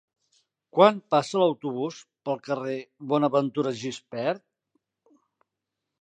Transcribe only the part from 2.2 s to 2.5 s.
pel